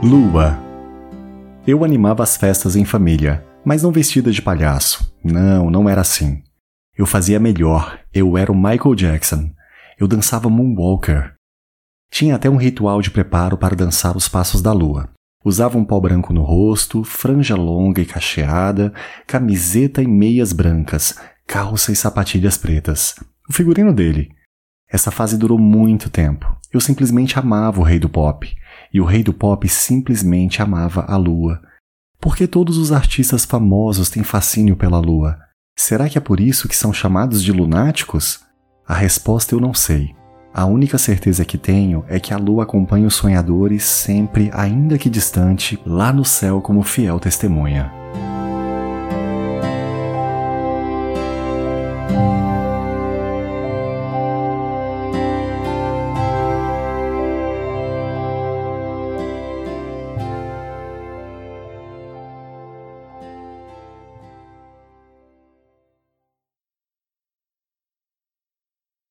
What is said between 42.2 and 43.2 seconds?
a lua acompanha os